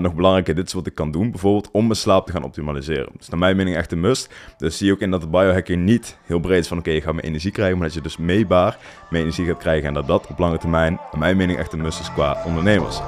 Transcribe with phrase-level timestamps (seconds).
[0.00, 3.12] nog belangrijker, dit is wat ik kan doen, bijvoorbeeld om mijn slaap te gaan optimaliseren.
[3.16, 4.34] Dus naar mijn mening echt een must.
[4.58, 7.00] Dus zie je ook in dat de biohacking niet heel breed is van oké, je
[7.00, 8.78] gaat meer energie krijgen, maar dat je dus meebaar
[9.10, 11.80] meer energie gaat krijgen en dat dat op lange termijn, naar mijn mening echt een
[11.80, 13.00] must is qua ondernemers.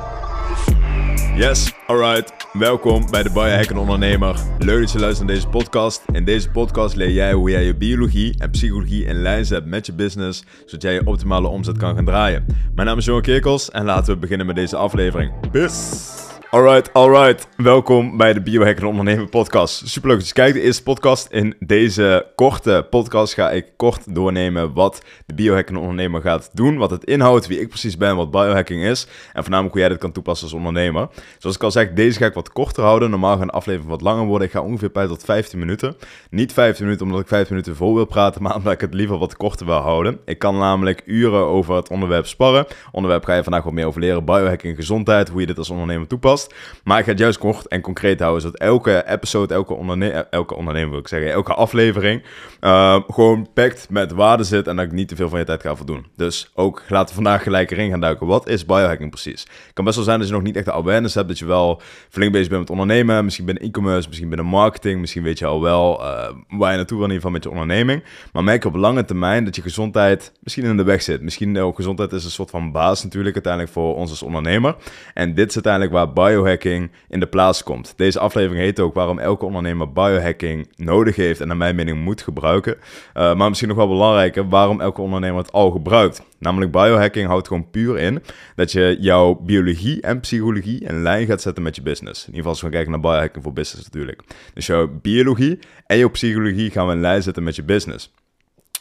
[1.36, 2.32] Yes, alright.
[2.52, 4.36] Welkom bij de Biohacking Ondernemer.
[4.58, 6.02] Leuk dat je luistert naar deze podcast.
[6.12, 9.86] In deze podcast leer jij hoe jij je biologie en psychologie in lijn zet met
[9.86, 12.46] je business, zodat jij je optimale omzet kan gaan draaien.
[12.74, 15.50] Mijn naam is Johan Kerkels en laten we beginnen met deze aflevering.
[15.50, 16.21] Bis!
[16.52, 17.48] Alright, alright.
[17.56, 19.88] Welkom bij de Biohacker Ondernemer podcast.
[19.88, 20.54] Superleuk dat je kijkt.
[20.54, 21.28] De eerste podcast.
[21.30, 26.76] In deze korte podcast ga ik kort doornemen wat de Biohacker Ondernemer gaat doen.
[26.76, 29.06] Wat het inhoudt, wie ik precies ben, wat biohacking is.
[29.32, 31.08] En voornamelijk hoe jij dit kan toepassen als ondernemer.
[31.38, 33.10] Zoals ik al zeg, deze ga ik wat korter houden.
[33.10, 34.46] Normaal gaan de aflevering wat langer worden.
[34.46, 35.96] Ik ga ongeveer bij tot 15 minuten.
[36.30, 39.18] Niet 15 minuten omdat ik 15 minuten vol wil praten, maar omdat ik het liever
[39.18, 40.20] wat korter wil houden.
[40.24, 42.66] Ik kan namelijk uren over het onderwerp sparren.
[42.90, 44.24] Onderwerp ga je vandaag wat meer over leren.
[44.24, 46.40] Biohacking, gezondheid, hoe je dit als ondernemer toepast.
[46.84, 50.54] Maar ik ga het juist kort en concreet houden, zodat elke episode, elke, onderne elke
[50.54, 52.22] ondernemer wil ik zeggen, elke aflevering
[52.60, 55.62] uh, gewoon pakt met waarde zit en dat ik niet te veel van je tijd
[55.62, 56.06] ga voldoen.
[56.16, 58.26] Dus ook laten we vandaag gelijk erin gaan duiken.
[58.26, 59.40] Wat is biohacking precies?
[59.40, 61.44] Het kan best wel zijn dat je nog niet echt de awareness hebt, dat je
[61.44, 65.46] wel flink bezig bent met ondernemen, misschien binnen e-commerce, misschien binnen marketing, misschien weet je
[65.46, 68.04] al wel uh, waar je naartoe wil in ieder geval met je onderneming.
[68.32, 71.22] Maar merk op lange termijn dat je gezondheid misschien in de weg zit.
[71.22, 74.76] Misschien ook gezondheid is een soort van baas natuurlijk uiteindelijk voor ons als ondernemer.
[75.14, 77.94] En dit is uiteindelijk waar biohacking in de plaats komt.
[77.96, 82.22] Deze aflevering heet ook waarom elke ondernemer biohacking nodig heeft en naar mijn mening moet
[82.22, 82.76] gebruiken.
[82.76, 86.22] Uh, maar misschien nog wel belangrijker, waarom elke ondernemer het al gebruikt.
[86.38, 88.22] Namelijk biohacking houdt gewoon puur in
[88.56, 92.20] dat je jouw biologie en psychologie in lijn gaat zetten met je business.
[92.20, 94.22] In ieder geval als we kijken naar biohacking voor business natuurlijk.
[94.54, 98.12] Dus jouw biologie en jouw psychologie gaan we in lijn zetten met je business.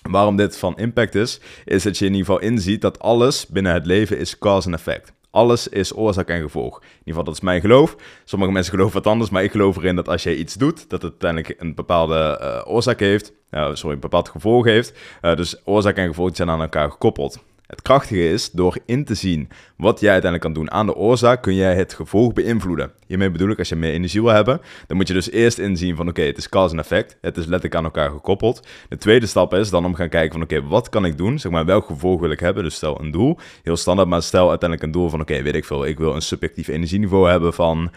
[0.01, 3.73] Waarom dit van impact is, is dat je in ieder geval inziet dat alles binnen
[3.73, 5.13] het leven is cause en effect.
[5.31, 6.79] Alles is oorzaak en gevolg.
[6.79, 7.95] In ieder geval, dat is mijn geloof.
[8.23, 11.01] Sommige mensen geloven wat anders, maar ik geloof erin dat als jij iets doet, dat
[11.01, 13.33] het uiteindelijk een bepaalde uh, oorzaak heeft.
[13.51, 14.99] Sorry, een bepaald gevolg heeft.
[15.21, 17.39] Uh, dus oorzaak en gevolg zijn aan elkaar gekoppeld.
[17.71, 21.41] Het krachtige is, door in te zien wat jij uiteindelijk kan doen aan de oorzaak,
[21.41, 22.91] kun jij het gevolg beïnvloeden.
[23.07, 25.95] Hiermee bedoel ik, als je meer energie wil hebben, dan moet je dus eerst inzien
[25.95, 27.17] van oké, het is cause en effect.
[27.21, 28.67] Het is letterlijk aan elkaar gekoppeld.
[28.89, 31.39] De tweede stap is dan om gaan kijken van oké, wat kan ik doen?
[31.39, 32.63] Zeg maar, welk gevolg wil ik hebben?
[32.63, 35.65] Dus stel een doel, heel standaard, maar stel uiteindelijk een doel van oké, weet ik
[35.65, 37.91] veel, ik wil een subjectief energieniveau hebben van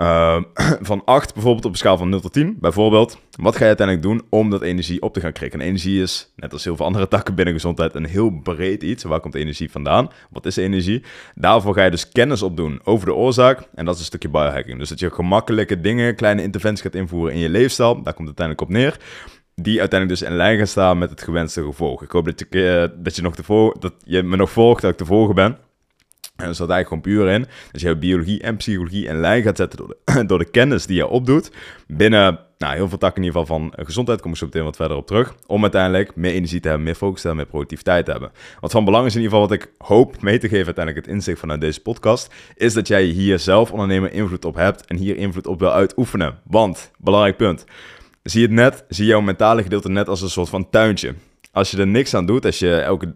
[0.00, 0.40] uh,
[0.90, 2.56] van 8 bijvoorbeeld op een schaal van 0 tot 10.
[2.60, 5.60] Bijvoorbeeld, wat ga je uiteindelijk doen om dat energie op te gaan krikken?
[5.60, 9.04] En energie is, net als heel veel andere takken binnen gezondheid, een heel breed iets.
[9.04, 10.08] Waar komt energie vandaan?
[10.30, 11.02] Wat is energie?
[11.34, 13.68] Daarvoor ga je dus kennis opdoen over de oorzaak.
[13.74, 14.78] En dat is een stukje biohacking.
[14.78, 18.02] Dus dat je gemakkelijke dingen, kleine interventies gaat invoeren in je leefstijl.
[18.02, 18.96] Daar komt het uiteindelijk op neer
[19.54, 22.02] die uiteindelijk dus in lijn gaan staan met het gewenste gevolg.
[22.02, 22.46] Ik hoop dat je,
[22.90, 25.56] uh, dat je, nog dat je me nog volgt, dat ik te volgen ben.
[26.42, 27.46] En er staat eigenlijk gewoon puur in.
[27.72, 30.96] Dus je biologie en psychologie in lijn gaat zetten door de, door de kennis die
[30.96, 31.50] je opdoet.
[31.86, 34.76] Binnen nou, heel veel takken in ieder geval van gezondheid, kom ik zo meteen wat
[34.76, 35.34] verder op terug.
[35.46, 38.30] Om uiteindelijk meer energie te hebben, meer focus te hebben, meer productiviteit te hebben.
[38.60, 41.14] Wat van belang is in ieder geval, wat ik hoop mee te geven uiteindelijk het
[41.14, 45.16] inzicht vanuit deze podcast, is dat jij hier zelf ondernemer invloed op hebt en hier
[45.16, 46.38] invloed op wil uitoefenen.
[46.44, 47.64] Want, belangrijk punt,
[48.22, 51.14] zie het net, zie jouw mentale gedeelte net als een soort van tuintje
[51.52, 53.14] als je er niks aan doet, als je elke.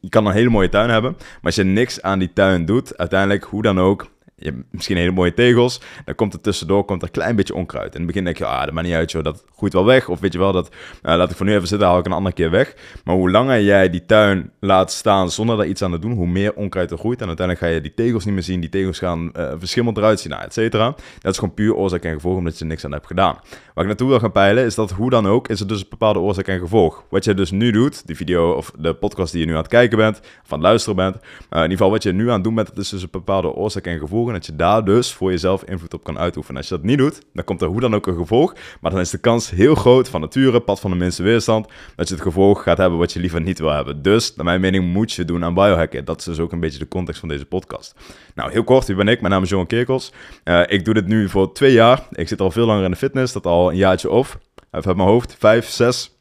[0.00, 2.98] Je kan een hele mooie tuin hebben, maar als je niks aan die tuin doet,
[2.98, 4.06] uiteindelijk, hoe dan ook,
[4.38, 5.80] je hebt misschien hele mooie tegels.
[6.04, 7.92] Dan komt er tussendoor komt er een klein beetje onkruid.
[7.92, 10.08] In het begin denk je, ah, dat maakt niet uit, joh, dat groeit wel weg.
[10.08, 12.12] Of weet je wel, dat uh, laat ik voor nu even zitten, haal ik een
[12.12, 12.74] andere keer weg.
[13.04, 16.26] Maar hoe langer jij die tuin laat staan zonder daar iets aan te doen, hoe
[16.26, 17.20] meer onkruid er groeit.
[17.20, 18.60] En uiteindelijk ga je die tegels niet meer zien.
[18.60, 20.94] Die tegels gaan uh, verschimmeld eruit zien, nou, et cetera.
[21.18, 23.38] Dat is gewoon puur oorzaak en gevolg, omdat je er niks aan hebt gedaan.
[23.74, 25.86] Waar ik naartoe wil gaan peilen, is dat hoe dan ook, is er dus een
[25.90, 27.04] bepaalde oorzaak en gevolg.
[27.10, 29.68] Wat je dus nu doet, die video of de podcast die je nu aan het
[29.68, 31.16] kijken bent, het luisteren bent.
[31.16, 33.08] Uh, in ieder geval wat je nu aan het doen bent, dat is dus een
[33.10, 34.26] bepaalde oorzaak en gevolg.
[34.28, 36.56] En dat je daar dus voor jezelf invloed op kan uitoefenen.
[36.56, 38.54] Als je dat niet doet, dan komt er hoe dan ook een gevolg.
[38.80, 42.08] Maar dan is de kans heel groot van nature, pad van de minste weerstand, dat
[42.08, 44.02] je het gevolg gaat hebben wat je liever niet wil hebben.
[44.02, 46.04] Dus, naar mijn mening, moet je doen aan biohacken.
[46.04, 47.94] Dat is dus ook een beetje de context van deze podcast.
[48.34, 49.20] Nou, heel kort, wie ben ik?
[49.20, 50.12] Mijn naam is Johan Kerkels.
[50.44, 52.06] Uh, ik doe dit nu voor twee jaar.
[52.12, 54.38] Ik zit al veel langer in de fitness, dat al een jaartje of.
[54.70, 56.17] Even uit mijn hoofd, vijf, zes.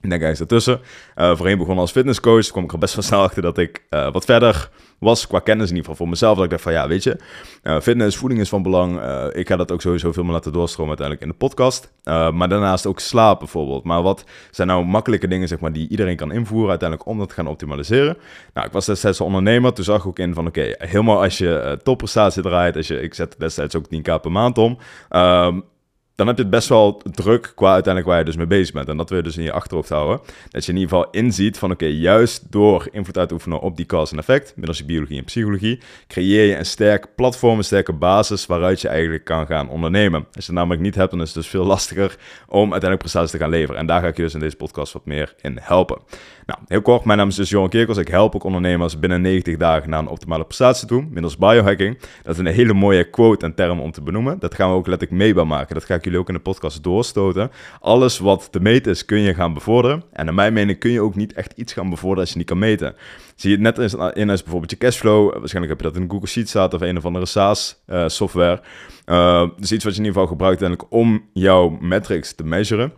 [0.00, 0.80] Ik denk ergens ertussen.
[1.16, 2.42] Uh, voorheen begonnen als fitnesscoach.
[2.42, 5.38] Toen kwam ik er best wel snel achter dat ik uh, wat verder was qua
[5.38, 6.34] kennis in ieder geval voor mezelf.
[6.34, 7.16] Dat ik dacht van ja, weet je,
[7.62, 9.00] uh, fitness, voeding is van belang.
[9.32, 11.92] ik ga dat ook sowieso veel meer laten doorstromen uiteindelijk in de podcast.
[12.34, 13.84] maar daarnaast ook slaap bijvoorbeeld.
[13.84, 17.28] Maar wat zijn nou makkelijke dingen zeg maar die iedereen kan invoeren uiteindelijk om dat
[17.28, 18.16] te gaan optimaliseren?
[18.54, 19.72] Nou, ik was destijds ondernemer.
[19.72, 22.76] Toen zag ik ook in van oké, helemaal als je topprestatie draait.
[22.76, 24.78] Als je, ik zet destijds ook 10k per maand om.
[25.08, 25.60] Ehm,
[26.20, 28.88] dan heb je het best wel druk qua uiteindelijk waar je dus mee bezig bent.
[28.88, 30.20] En dat wil je dus in je achterhoofd houden.
[30.48, 33.76] Dat je in ieder geval inziet van oké, juist door invloed uit te oefenen op
[33.76, 37.64] die cause en effect, middels je biologie en psychologie, creëer je een sterk platform, een
[37.64, 40.20] sterke basis waaruit je eigenlijk kan gaan ondernemen.
[40.20, 42.16] Als je het namelijk niet hebt, dan is het dus veel lastiger
[42.48, 43.80] om uiteindelijk prestaties te gaan leveren.
[43.80, 45.98] En daar ga ik je dus in deze podcast wat meer in helpen.
[46.50, 47.98] Nou, heel kort, mijn naam is dus Johan Kerkels.
[47.98, 51.98] Ik help ook ondernemers binnen 90 dagen naar een optimale prestatie toe, middels biohacking.
[52.22, 54.38] Dat is een hele mooie quote en term om te benoemen.
[54.38, 55.74] Dat gaan we ook letterlijk meetbaar maken.
[55.74, 57.50] Dat ga ik jullie ook in de podcast doorstoten.
[57.80, 60.02] Alles wat te meten is, kun je gaan bevorderen.
[60.12, 62.46] En naar mijn mening kun je ook niet echt iets gaan bevorderen als je niet
[62.46, 62.94] kan meten.
[63.36, 65.38] Zie je het net in als bijvoorbeeld je cashflow.
[65.38, 68.62] Waarschijnlijk heb je dat in Google Sheets staat of een of andere SaaS uh, software.
[69.06, 72.92] Uh, dus iets wat je in ieder geval gebruikt om jouw metrics te measuren.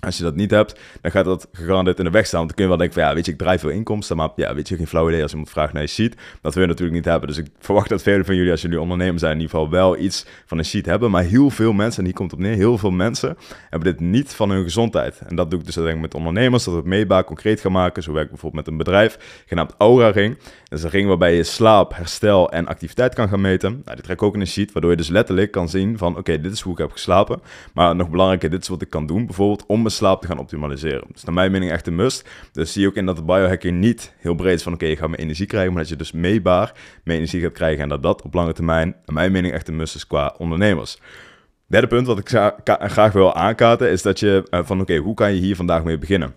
[0.00, 2.38] Als je dat niet hebt, dan gaat dat gegarandeerd in de weg staan.
[2.38, 4.28] Want dan kun je wel denken van, ja, weet je, ik draai veel inkomsten, maar
[4.36, 6.16] ja, weet je, geen flauw idee als iemand vraagt naar je sheet.
[6.42, 7.28] Dat wil je natuurlijk niet hebben.
[7.28, 9.98] Dus ik verwacht dat velen van jullie, als jullie ondernemer zijn, in ieder geval wel
[9.98, 11.10] iets van een sheet hebben.
[11.10, 13.36] Maar heel veel mensen, en hier komt op neer, heel veel mensen
[13.70, 15.18] hebben dit niet van hun gezondheid.
[15.26, 18.02] En dat doe ik dus uiteindelijk met ondernemers, dat we het meetbaar concreet gaan maken.
[18.02, 20.38] Zo werk ik bijvoorbeeld met een bedrijf, genaamd Aura Ring.
[20.64, 23.70] Dat is een ring waarbij je slaap, herstel en activiteit kan gaan meten.
[23.70, 26.16] Nou, die trek ik ook in een sheet, waardoor je dus letterlijk kan zien van,
[26.16, 27.40] oké, dit is hoe ik heb geslapen.
[27.74, 31.04] Maar nog belangrijker, dit is wat ik kan doen, bijvoorbeeld om slaap te gaan optimaliseren
[31.12, 32.28] dus naar mijn mening echt een must.
[32.52, 34.94] Dus zie je ook in dat de biohacking niet heel breed is van oké, okay,
[34.94, 36.72] ik ga mijn energie krijgen, maar dat je dus meebaar
[37.04, 39.76] meer energie gaat krijgen en dat dat op lange termijn, naar mijn mening echt een
[39.76, 40.98] must is qua ondernemers.
[41.66, 42.28] Derde punt wat ik
[42.90, 45.98] graag wil aankaarten is dat je uh, van oké, hoe kan je hier vandaag mee
[45.98, 46.34] beginnen?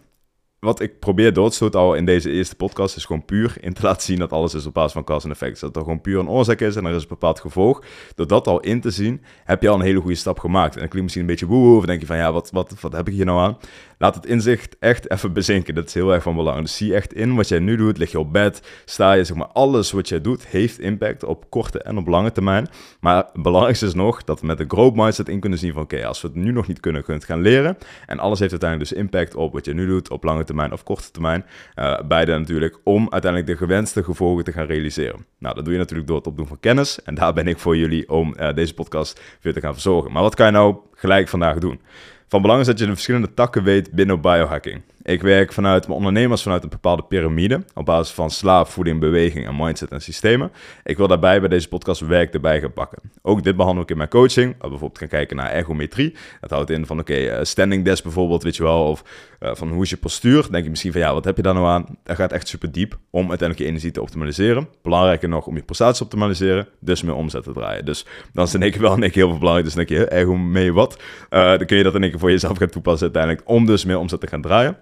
[0.63, 4.01] Wat ik probeer doodstoot al in deze eerste podcast is gewoon puur in te laten
[4.01, 5.59] zien dat alles is op basis van cause en effect.
[5.59, 7.83] Dat er gewoon puur een oorzaak is en er is een bepaald gevolg.
[8.15, 10.73] Door dat al in te zien, heb je al een hele goede stap gemaakt.
[10.73, 12.93] En dan klinkt misschien een beetje woe of denk je van ja, wat, wat, wat
[12.93, 13.57] heb ik hier nou aan?
[14.03, 15.75] Laat het inzicht echt even bezinken.
[15.75, 16.61] Dat is heel erg van belang.
[16.61, 17.97] Dus zie echt in wat jij nu doet.
[17.97, 21.49] Lig je op bed, sta je, zeg maar, alles wat jij doet heeft impact op
[21.49, 22.67] korte en op lange termijn.
[22.99, 25.81] Maar het belangrijkste is nog dat we met een growth mindset in kunnen zien van
[25.81, 27.77] oké, als we het nu nog niet kunnen, kunnen het gaan leren.
[28.05, 30.83] En alles heeft uiteindelijk dus impact op wat je nu doet op lange termijn of
[30.83, 31.45] korte termijn.
[31.75, 35.25] Uh, beide natuurlijk, om uiteindelijk de gewenste gevolgen te gaan realiseren.
[35.39, 37.01] Nou, dat doe je natuurlijk door het opdoen van kennis.
[37.03, 40.11] En daar ben ik voor jullie om uh, deze podcast weer te gaan verzorgen.
[40.11, 41.79] Maar wat kan je nou gelijk vandaag doen?
[42.27, 44.81] Van belang is dat je de verschillende takken weet binnen biohacking.
[45.05, 47.63] Ik werk vanuit mijn ondernemers vanuit een bepaalde piramide.
[47.73, 50.51] Op basis van slaap, voeding, beweging en mindset en systemen.
[50.83, 52.99] Ik wil daarbij bij deze podcast werk erbij gaan pakken.
[53.21, 54.51] Ook dit behandel ik in mijn coaching.
[54.51, 56.15] We bijvoorbeeld gaan kijken naar ergometrie.
[56.41, 58.87] Dat houdt in van oké, okay, uh, standing desk bijvoorbeeld, weet je wel.
[58.87, 59.03] Of
[59.39, 60.41] uh, van hoe is je postuur.
[60.41, 61.85] Dan denk je misschien van ja, wat heb je daar nou aan?
[62.03, 64.67] Dat gaat echt super diep om uiteindelijk je energie te optimaliseren.
[64.81, 66.67] Belangrijker nog om je prestaties te optimaliseren.
[66.79, 67.85] Dus meer omzet te draaien.
[67.85, 69.65] Dus dan is keer wel keer heel veel belangrijk.
[69.65, 71.01] Dus dan denk je, ergo mee wat?
[71.29, 73.49] Dan kun je dat in één keer voor jezelf gaan toepassen uiteindelijk.
[73.49, 74.77] Om dus meer omzet te gaan draaien.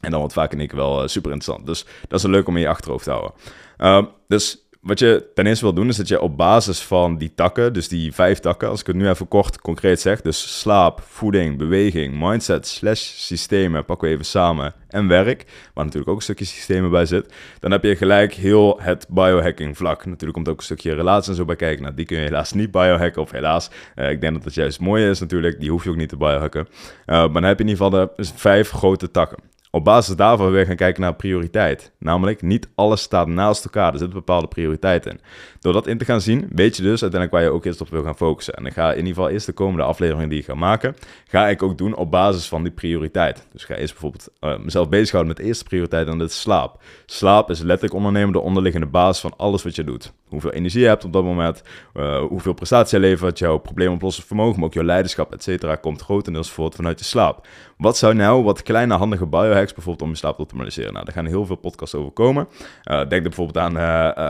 [0.00, 1.66] En dan wordt vaak één keer wel uh, super interessant.
[1.66, 3.32] Dus dat is leuk om in je achterhoofd te houden.
[3.78, 7.34] Uh, dus wat je ten eerste wil doen, is dat je op basis van die
[7.34, 11.00] takken, dus die vijf takken, als ik het nu even kort concreet zeg, dus slaap,
[11.06, 16.22] voeding, beweging, mindset, slash systemen, pakken we even samen, en werk, waar natuurlijk ook een
[16.22, 20.04] stukje systemen bij zit, dan heb je gelijk heel het biohacking vlak.
[20.04, 21.82] Natuurlijk komt ook een stukje relatie en zo bij kijken.
[21.82, 24.80] Nou, die kun je helaas niet biohacken, of helaas, uh, ik denk dat het juist
[24.80, 26.68] mooi is natuurlijk, die hoef je ook niet te biohacken.
[26.70, 29.38] Uh, maar dan heb je in ieder geval de vijf grote takken
[29.78, 31.92] op basis daarvan weer gaan kijken naar prioriteit.
[31.98, 33.92] Namelijk, niet alles staat naast elkaar.
[33.92, 35.20] Er zitten bepaalde prioriteiten in.
[35.60, 37.88] Door dat in te gaan zien, weet je dus uiteindelijk waar je ook eerst op
[37.88, 38.54] wil gaan focussen.
[38.54, 40.96] En ik ga in ieder geval eerst de komende afleveringen die ik ga maken,
[41.26, 43.46] ga ik ook doen op basis van die prioriteit.
[43.52, 46.40] Dus ik ga eerst bijvoorbeeld uh, mezelf bezighouden met de eerste prioriteit en dat is
[46.40, 46.82] slaap.
[47.06, 50.12] Slaap is letterlijk ondernemen de onderliggende basis van alles wat je doet.
[50.28, 51.62] Hoeveel energie je hebt op dat moment,
[51.94, 56.02] uh, hoeveel prestatie je levert, jouw probleemoplossend vermogen, maar ook jouw leiderschap, et cetera, komt
[56.02, 57.46] grotendeels voort vanuit je slaap.
[57.76, 60.92] Wat zou nou wat kleine handige biohacks bijvoorbeeld om je slaap te optimaliseren?
[60.92, 62.48] Nou, daar gaan heel veel podcasts over komen.
[62.90, 63.76] Uh, denk er bijvoorbeeld aan,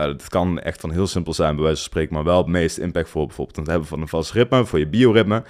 [0.07, 2.77] het kan echt van heel simpel zijn, bij wijze van spreken, maar wel het meest
[2.77, 5.43] impactvol bijvoorbeeld het hebben van een vast ritme, voor je bioritme.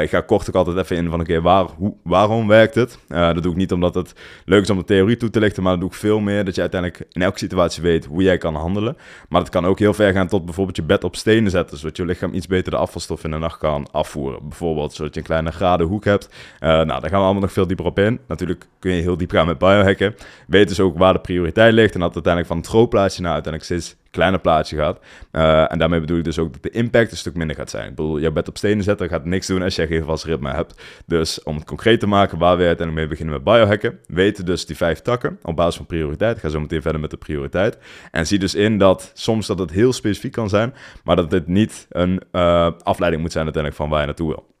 [0.00, 2.98] Ik ga kort ook altijd even in van, oké, waar, hoe, waarom werkt het?
[3.08, 5.72] Dat doe ik niet omdat het leuk is om de theorie toe te lichten, maar
[5.72, 8.54] dat doe ik veel meer dat je uiteindelijk in elke situatie weet hoe jij kan
[8.54, 8.96] handelen.
[9.28, 11.96] Maar dat kan ook heel ver gaan tot bijvoorbeeld je bed op stenen zetten, zodat
[11.96, 14.48] je lichaam iets beter de afvalstof in de nacht kan afvoeren.
[14.48, 16.28] Bijvoorbeeld, zodat je een kleine graden hoek hebt.
[16.60, 18.20] Nou, daar gaan we allemaal nog veel dieper op in.
[18.26, 20.14] Natuurlijk kun je heel diep gaan met biohacken.
[20.46, 23.72] Weet dus ook waar de prioriteit ligt en dat uiteindelijk van het grootplaatje naar uiteindelijk
[23.72, 24.98] steeds kleiner plaatje gaat.
[25.32, 27.88] Uh, en daarmee bedoel ik dus ook dat de impact een stuk minder gaat zijn.
[27.88, 30.50] Ik bedoel, jouw bed op stenen zetten gaat niks doen als je geen vast ritme
[30.50, 30.82] hebt.
[31.06, 34.66] Dus om het concreet te maken waar we uiteindelijk mee beginnen met biohacken, weten dus
[34.66, 36.36] die vijf takken op basis van prioriteit.
[36.36, 37.78] Ik ga zo meteen verder met de prioriteit.
[38.10, 40.74] En zie dus in dat soms dat het heel specifiek kan zijn,
[41.04, 44.51] maar dat dit niet een uh, afleiding moet zijn uiteindelijk van waar je naartoe wil.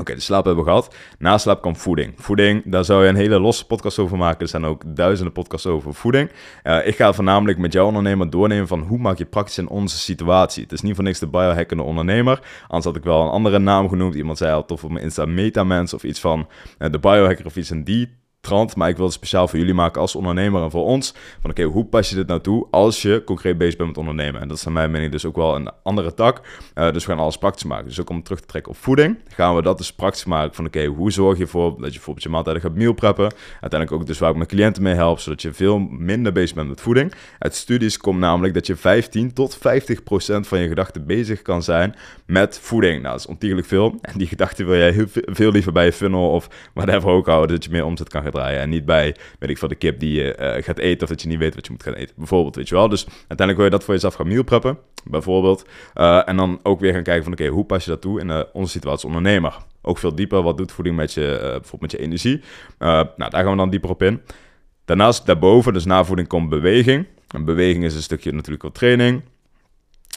[0.00, 0.94] Oké, de slaap hebben we gehad.
[1.18, 2.12] Na slaap komt voeding.
[2.16, 4.40] Voeding, daar zou je een hele losse podcast over maken.
[4.40, 6.30] Er zijn ook duizenden podcasts over voeding.
[6.64, 9.98] Uh, ik ga voornamelijk met jouw ondernemer doornemen van hoe maak je praktisch in onze
[9.98, 10.62] situatie.
[10.62, 12.40] Het is niet voor niks de biohackende ondernemer.
[12.62, 14.14] Anders had ik wel een andere naam genoemd.
[14.14, 17.56] Iemand zei al tof op mijn Insta Metamens of iets van uh, de biohacker of
[17.56, 20.70] iets in die trant, maar ik wil het speciaal voor jullie maken als ondernemer en
[20.70, 21.14] voor ons.
[21.40, 24.40] Van oké, hoe pas je dit nou toe als je concreet bezig bent met ondernemen?
[24.40, 26.40] En dat is naar mijn mening dus ook wel een andere tak.
[26.74, 27.86] Uh, dus we gaan alles praktisch maken.
[27.86, 30.66] Dus ook om terug te trekken op voeding, gaan we dat dus praktisch maken van
[30.66, 33.32] oké, hoe zorg je ervoor dat je bijvoorbeeld je maaltijden gaat meal preppen?
[33.60, 36.68] Uiteindelijk ook dus waar ik mijn cliënten mee help, zodat je veel minder bezig bent
[36.68, 37.12] met voeding.
[37.38, 41.62] Uit studies komt namelijk dat je 15 tot 50 procent van je gedachten bezig kan
[41.62, 41.94] zijn
[42.26, 42.94] met voeding.
[42.94, 43.98] Nou, dat is ontiegelijk veel.
[44.00, 47.54] En die gedachten wil jij heel veel liever bij je funnel of whatever ook houden,
[47.54, 48.60] dat je meer omzet kan gaan draaien.
[48.60, 51.22] En niet bij, weet ik veel, de kip die je uh, gaat eten of dat
[51.22, 52.14] je niet weet wat je moet gaan eten.
[52.16, 52.88] Bijvoorbeeld, weet je wel.
[52.88, 55.68] Dus uiteindelijk wil je dat voor jezelf gaan meal preppen, bijvoorbeeld.
[55.94, 58.28] Uh, en dan ook weer gaan kijken van, oké, hoe pas je dat toe in
[58.28, 59.56] uh, onze situatie ondernemer?
[59.82, 62.42] Ook veel dieper, wat doet voeding met je, bijvoorbeeld met je energie?
[62.78, 64.20] nou, daar gaan we dan dieper op in.
[64.84, 67.06] Daarnaast, daarboven, dus na voeding komt beweging.
[67.28, 69.22] En beweging is een stukje natuurlijk wat training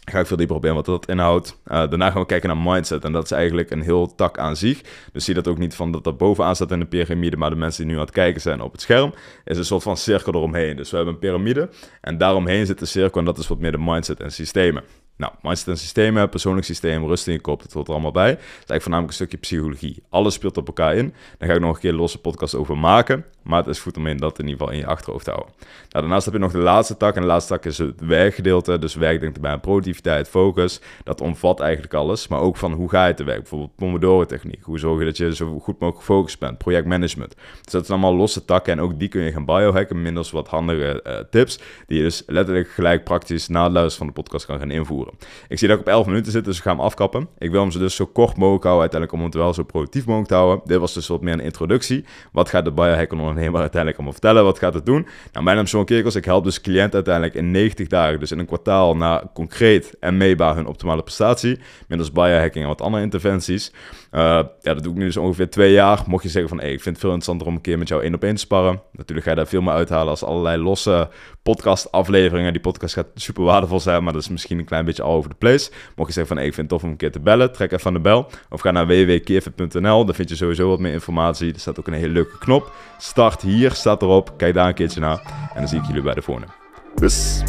[0.06, 1.60] ga ik veel dieper op wat dat inhoudt.
[1.68, 3.04] Uh, daarna gaan we kijken naar mindset.
[3.04, 4.82] En dat is eigenlijk een heel tak aan zich.
[5.12, 7.38] Dus zie dat ook niet van dat dat bovenaan staat in de piramide.
[7.38, 9.14] Maar de mensen die nu aan het kijken zijn op het scherm.
[9.46, 10.76] Is een soort van cirkel eromheen.
[10.76, 11.70] Dus we hebben een piramide.
[12.02, 13.20] En daaromheen zit de cirkel.
[13.20, 14.84] En dat is wat meer de mindset en systemen.
[15.18, 18.32] Nou, mindset en systemen, persoonlijk systeem, rust in je kop, dat hoort er allemaal bij.
[18.32, 20.04] Dat is eigenlijk voornamelijk een stukje psychologie.
[20.10, 21.14] Alles speelt op elkaar in.
[21.38, 23.26] Daar ga ik nog een keer losse podcast over maken.
[23.44, 25.54] Maar het is goed om in dat in ieder geval in je achterhoofd te houden.
[25.58, 27.16] Nou, daarnaast heb je nog de laatste tak.
[27.16, 28.80] En de laatste tak is het werkgedeelte.
[28.80, 30.82] Dus werk denkt erbij aan productiviteit, focus.
[31.04, 32.28] Dat omvat eigenlijk alles.
[32.28, 33.40] Maar ook van hoe ga je te werk.
[33.40, 34.64] Bijvoorbeeld Pomodoro-techniek.
[34.64, 36.58] Hoe zorg je dat je zo goed mogelijk gefocust bent.
[36.58, 37.36] Projectmanagement.
[37.64, 38.74] Dus dat zijn allemaal losse takken.
[38.74, 40.02] En ook die kun je gaan biohacken.
[40.02, 41.60] Middels wat handige uh, tips.
[41.88, 45.05] Die je dus letterlijk gelijk praktisch na het luisteren van de podcast kan gaan invoeren.
[45.48, 47.28] Ik zie dat ik op 11 minuten zit, dus ik ga hem afkappen.
[47.38, 48.82] Ik wil hem ze dus zo kort mogelijk houden.
[48.82, 50.62] Uiteindelijk om het wel zo productief mogelijk te houden.
[50.66, 52.06] Dit was dus wat meer een introductie.
[52.32, 54.44] Wat gaat de biohacker ondernemer uiteindelijk allemaal vertellen?
[54.44, 55.08] Wat gaat het doen?
[55.32, 56.16] Nou, mijn naam is Sean Kerkels.
[56.16, 60.18] Ik help dus cliënten uiteindelijk in 90 dagen, dus in een kwartaal, naar concreet en
[60.18, 61.60] meetbaar hun optimale prestatie.
[61.88, 63.72] Middels biohacking en wat andere interventies.
[64.16, 64.22] Uh,
[64.62, 66.04] ja, dat doe ik nu dus ongeveer twee jaar.
[66.08, 68.04] Mocht je zeggen van, hey, ik vind het veel interessanter om een keer met jou
[68.04, 68.82] één op één te sparren.
[68.92, 71.10] Natuurlijk ga je daar veel meer uithalen als allerlei losse
[71.44, 72.54] podcast afleveringen.
[72.54, 75.30] Die podcast gaat super waardevol zijn, maar dat is misschien een klein beetje all over
[75.30, 75.72] the place.
[75.96, 77.72] Mocht je zeggen van, hey, ik vind het tof om een keer te bellen, trek
[77.72, 78.30] even aan de bel.
[78.50, 81.54] Of ga naar www.keerfit.nl, daar vind je sowieso wat meer informatie.
[81.54, 82.72] Er staat ook een hele leuke knop.
[82.98, 84.34] Start hier, staat erop.
[84.38, 85.22] Kijk daar een keertje naar.
[85.54, 86.48] En dan zie ik jullie bij de volgende.
[86.96, 87.44] Dus...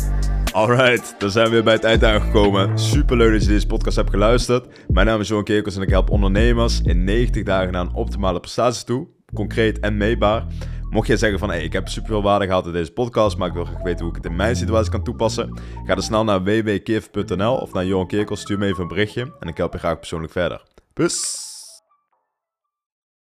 [0.57, 2.79] Alright, dan zijn we weer bij het eind aangekomen.
[2.79, 4.67] Super leuk dat je deze podcast hebt geluisterd.
[4.89, 8.41] Mijn naam is Johan Kerkels en ik help ondernemers in 90 dagen naar een optimale
[8.41, 9.07] prestatie toe.
[9.35, 10.47] Concreet en meetbaar.
[10.91, 13.49] Mocht jij zeggen van, hey, ik heb super veel waarde gehad in deze podcast, maar
[13.49, 15.59] ik wil graag weten hoe ik het in mijn situatie kan toepassen.
[15.85, 19.49] Ga dan snel naar www.keerf.nl of naar Johan Kerkels, stuur me even een berichtje en
[19.49, 20.63] ik help je graag persoonlijk verder.
[20.93, 21.46] Peace!